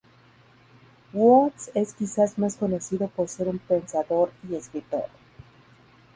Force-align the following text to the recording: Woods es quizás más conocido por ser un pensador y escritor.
Woods 1.13 1.69
es 1.75 1.93
quizás 1.93 2.39
más 2.39 2.55
conocido 2.55 3.07
por 3.07 3.27
ser 3.29 3.47
un 3.47 3.59
pensador 3.59 4.31
y 4.49 4.55
escritor. 4.55 5.05